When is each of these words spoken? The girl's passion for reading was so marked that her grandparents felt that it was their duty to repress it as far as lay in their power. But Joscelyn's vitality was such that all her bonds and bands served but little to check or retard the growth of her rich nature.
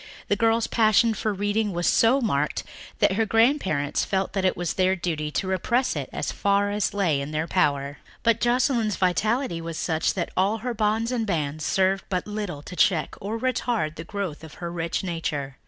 The 0.29 0.35
girl's 0.35 0.65
passion 0.65 1.13
for 1.13 1.31
reading 1.31 1.73
was 1.73 1.85
so 1.85 2.21
marked 2.21 2.63
that 2.97 3.11
her 3.11 3.25
grandparents 3.27 4.03
felt 4.03 4.33
that 4.33 4.43
it 4.43 4.57
was 4.57 4.73
their 4.73 4.95
duty 4.95 5.29
to 5.33 5.45
repress 5.47 5.95
it 5.95 6.09
as 6.11 6.31
far 6.31 6.71
as 6.71 6.95
lay 6.95 7.21
in 7.21 7.29
their 7.29 7.45
power. 7.45 7.99
But 8.23 8.41
Joscelyn's 8.41 8.95
vitality 8.95 9.61
was 9.61 9.77
such 9.77 10.15
that 10.15 10.31
all 10.35 10.57
her 10.65 10.73
bonds 10.73 11.11
and 11.11 11.27
bands 11.27 11.63
served 11.63 12.05
but 12.09 12.25
little 12.25 12.63
to 12.63 12.75
check 12.75 13.13
or 13.21 13.37
retard 13.37 13.93
the 13.95 14.03
growth 14.03 14.43
of 14.43 14.55
her 14.55 14.71
rich 14.71 15.03
nature. 15.03 15.57